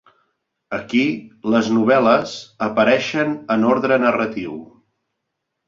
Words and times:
Aquí 0.77 1.01
les 1.55 1.69
novel·les 1.75 2.33
apareixen 2.69 3.37
en 3.59 3.69
ordre 3.77 4.03
narratiu. 4.09 4.59